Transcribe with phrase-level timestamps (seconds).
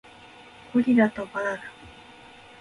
[0.73, 1.61] ゴリラとバナナ